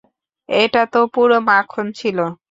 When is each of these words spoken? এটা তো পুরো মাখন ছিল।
এটা 0.49 0.81
তো 0.93 0.99
পুরো 1.13 1.37
মাখন 1.47 1.85
ছিল। 1.99 2.17